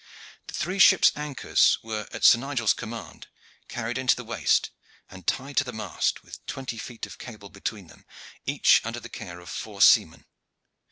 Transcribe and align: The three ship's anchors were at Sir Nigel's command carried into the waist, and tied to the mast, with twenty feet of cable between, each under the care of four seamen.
The 0.47 0.55
three 0.55 0.79
ship's 0.79 1.11
anchors 1.15 1.77
were 1.83 2.07
at 2.11 2.23
Sir 2.23 2.39
Nigel's 2.39 2.73
command 2.73 3.27
carried 3.67 3.99
into 3.99 4.15
the 4.15 4.23
waist, 4.23 4.71
and 5.11 5.27
tied 5.27 5.57
to 5.57 5.63
the 5.63 5.71
mast, 5.71 6.23
with 6.23 6.43
twenty 6.47 6.79
feet 6.79 7.05
of 7.05 7.19
cable 7.19 7.49
between, 7.49 7.91
each 8.43 8.81
under 8.83 8.99
the 8.99 9.09
care 9.09 9.39
of 9.39 9.47
four 9.47 9.79
seamen. 9.79 10.25